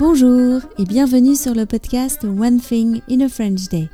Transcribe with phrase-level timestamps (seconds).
[0.00, 3.90] Bonjour et bienvenue sur le podcast One Thing in a French Day.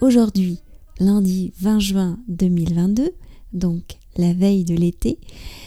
[0.00, 0.58] Aujourd'hui,
[0.98, 3.10] lundi 20 juin 2022,
[3.52, 5.18] donc la veille de l'été,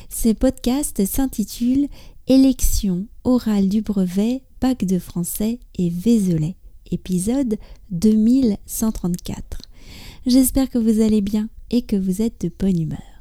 [0.10, 1.90] ce podcast s'intitule
[2.26, 6.56] Élection orale du brevet, bac de français et Vézelay,
[6.90, 7.60] épisode
[7.92, 9.60] 2134.
[10.26, 13.13] J'espère que vous allez bien et que vous êtes de bonne humeur.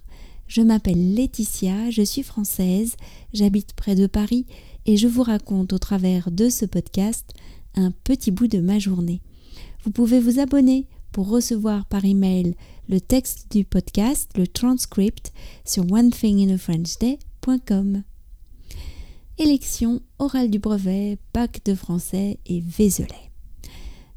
[0.54, 2.96] Je m'appelle Laetitia, je suis française,
[3.32, 4.44] j'habite près de Paris
[4.84, 7.32] et je vous raconte au travers de ce podcast
[7.74, 9.22] un petit bout de ma journée.
[9.82, 12.54] Vous pouvez vous abonner pour recevoir par email
[12.86, 15.32] le texte du podcast, le transcript
[15.64, 18.02] sur onethinginafrenchday.com.
[19.38, 23.30] Élection orale du brevet, bac de français et Vézelay.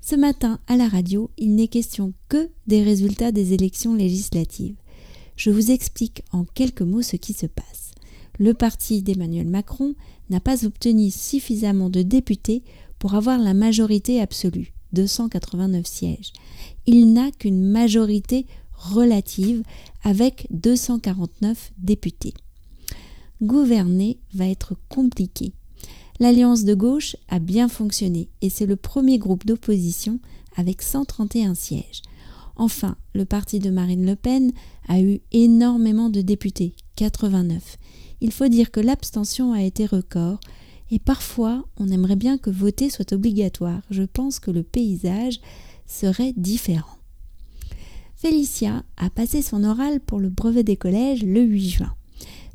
[0.02, 4.76] Ce matin, à la radio, il n'est question que des résultats des élections législatives.
[5.36, 7.92] Je vous explique en quelques mots ce qui se passe.
[8.40, 9.96] Le parti d'Emmanuel Macron
[10.30, 12.64] n'a pas obtenu suffisamment de députés
[13.00, 16.34] pour avoir la majorité absolue, 289 sièges.
[16.86, 19.64] Il n'a qu'une majorité relative
[20.04, 22.34] avec 249 députés.
[23.42, 25.54] Gouverner va être compliqué.
[26.20, 30.20] L'alliance de gauche a bien fonctionné et c'est le premier groupe d'opposition
[30.56, 32.02] avec 131 sièges.
[32.56, 34.52] Enfin, le parti de Marine Le Pen
[34.88, 37.78] a eu énormément de députés, 89.
[38.22, 40.40] Il faut dire que l'abstention a été record
[40.92, 43.82] et parfois on aimerait bien que voter soit obligatoire.
[43.90, 45.40] Je pense que le paysage
[45.86, 46.98] serait différent.
[48.16, 51.94] Félicia a passé son oral pour le brevet des collèges le 8 juin.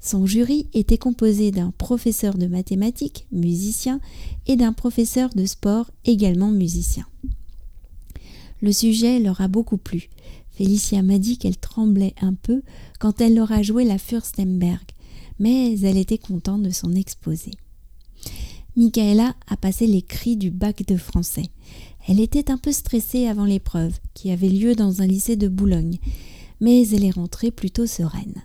[0.00, 4.00] Son jury était composé d'un professeur de mathématiques, musicien,
[4.46, 7.04] et d'un professeur de sport, également musicien.
[8.60, 10.10] Le sujet leur a beaucoup plu.
[10.50, 12.62] Félicia m'a dit qu'elle tremblait un peu
[12.98, 14.84] quand elle leur joué la Fürstenberg,
[15.38, 17.52] mais elle était contente de son exposé.
[18.76, 21.46] Michaela a passé les cris du bac de français.
[22.06, 25.98] Elle était un peu stressée avant l'épreuve, qui avait lieu dans un lycée de Boulogne,
[26.60, 28.44] mais elle est rentrée plutôt sereine.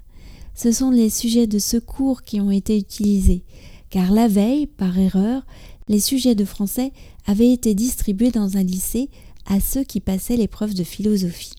[0.55, 3.43] Ce sont les sujets de secours qui ont été utilisés,
[3.89, 5.45] car la veille, par erreur,
[5.87, 6.91] les sujets de français
[7.25, 9.09] avaient été distribués dans un lycée
[9.45, 11.53] à ceux qui passaient l'épreuve de philosophie.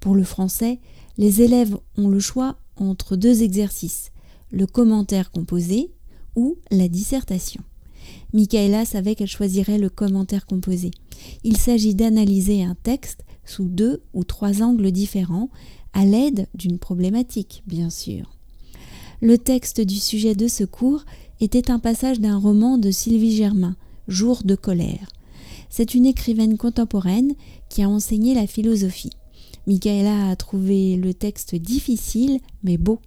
[0.00, 0.78] Pour le français,
[1.18, 4.12] les élèves ont le choix entre deux exercices,
[4.50, 5.90] le commentaire composé
[6.34, 7.62] ou la dissertation.
[8.32, 10.90] Michaela savait qu'elle choisirait le commentaire composé.
[11.42, 15.48] Il s'agit d'analyser un texte sous deux ou trois angles différents,
[15.92, 18.36] à l'aide d'une problématique, bien sûr.
[19.22, 21.04] Le texte du sujet de ce cours
[21.40, 23.76] était un passage d'un roman de Sylvie Germain,
[24.08, 25.08] Jour de colère.
[25.68, 27.34] C'est une écrivaine contemporaine
[27.68, 29.10] qui a enseigné la philosophie.
[29.66, 33.00] Michaela a trouvé le texte difficile mais beau.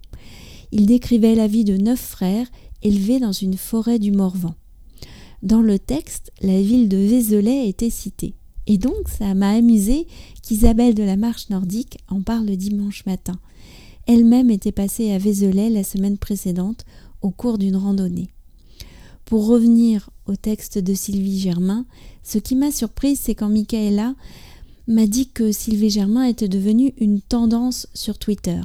[0.72, 2.46] Il décrivait la vie de neuf frères
[2.82, 4.54] élevés dans une forêt du Morvan.
[5.42, 8.34] Dans le texte, la ville de Vézelay était citée.
[8.66, 10.06] Et donc, ça m'a amusé
[10.42, 13.38] qu'Isabelle de la Marche Nordique en parle le dimanche matin.
[14.06, 16.84] Elle-même était passée à Vézelay la semaine précédente
[17.22, 18.28] au cours d'une randonnée.
[19.30, 21.86] Pour revenir au texte de Sylvie Germain,
[22.24, 24.16] ce qui m'a surprise, c'est quand Michaela
[24.88, 28.60] m'a dit que Sylvie Germain était devenue une tendance sur Twitter.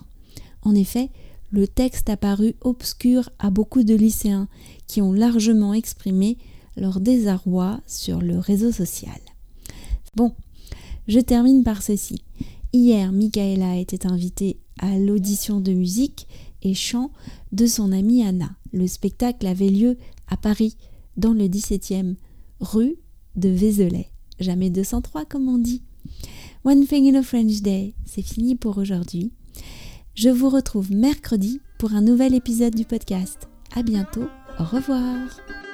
[0.64, 1.12] En effet,
[1.52, 4.48] le texte a paru obscur à beaucoup de lycéens
[4.88, 6.40] qui ont largement exprimé
[6.78, 9.22] leur désarroi sur le réseau social.
[10.16, 10.34] Bon,
[11.08, 12.24] je termine par ceci.
[12.74, 16.26] Hier, Michaela était invitée à l'audition de musique
[16.64, 17.12] et chant
[17.52, 18.50] de son amie Anna.
[18.74, 19.96] Le spectacle avait lieu
[20.28, 20.76] à Paris,
[21.18, 22.16] dans le 17e,
[22.60, 22.96] rue
[23.36, 24.10] de Vézelay.
[24.40, 25.84] Jamais 203 comme on dit.
[26.64, 29.32] One Thing in a French Day, c'est fini pour aujourd'hui.
[30.16, 33.48] Je vous retrouve mercredi pour un nouvel épisode du podcast.
[33.76, 34.28] À bientôt,
[34.60, 35.65] au revoir.